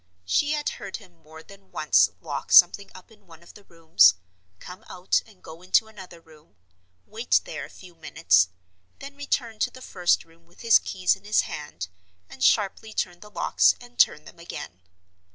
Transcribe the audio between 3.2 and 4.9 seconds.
one of the rooms, come